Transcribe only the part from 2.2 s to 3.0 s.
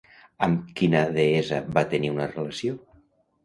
relació?